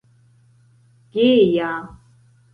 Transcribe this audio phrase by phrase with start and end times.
[1.13, 1.69] geja